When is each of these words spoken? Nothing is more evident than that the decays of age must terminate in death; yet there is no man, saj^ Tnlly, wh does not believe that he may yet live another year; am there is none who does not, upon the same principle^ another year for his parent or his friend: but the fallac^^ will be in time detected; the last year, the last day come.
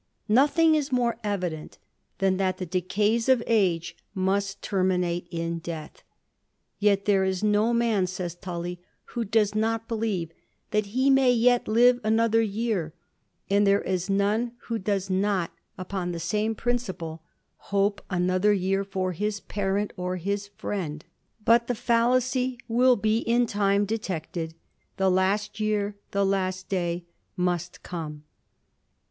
Nothing 0.29 0.73
is 0.73 0.91
more 0.91 1.17
evident 1.23 1.77
than 2.17 2.37
that 2.37 2.57
the 2.57 2.65
decays 2.65 3.29
of 3.29 3.43
age 3.45 3.95
must 4.15 4.59
terminate 4.63 5.27
in 5.29 5.59
death; 5.59 6.01
yet 6.79 7.05
there 7.05 7.23
is 7.23 7.43
no 7.43 7.71
man, 7.71 8.05
saj^ 8.05 8.39
Tnlly, 8.39 8.79
wh 9.09 9.29
does 9.29 9.53
not 9.53 9.87
believe 9.87 10.31
that 10.71 10.87
he 10.87 11.11
may 11.11 11.31
yet 11.31 11.67
live 11.67 11.99
another 12.03 12.41
year; 12.41 12.95
am 13.51 13.63
there 13.63 13.83
is 13.83 14.09
none 14.09 14.53
who 14.61 14.79
does 14.79 15.11
not, 15.11 15.51
upon 15.77 16.13
the 16.13 16.19
same 16.19 16.55
principle^ 16.55 17.19
another 18.09 18.53
year 18.53 18.83
for 18.83 19.11
his 19.11 19.39
parent 19.39 19.93
or 19.97 20.15
his 20.15 20.47
friend: 20.47 21.05
but 21.45 21.67
the 21.67 21.75
fallac^^ 21.75 22.57
will 22.67 22.95
be 22.95 23.19
in 23.19 23.45
time 23.45 23.85
detected; 23.85 24.55
the 24.97 25.11
last 25.11 25.59
year, 25.59 25.95
the 26.09 26.25
last 26.25 26.69
day 26.69 27.05
come. 27.83 28.23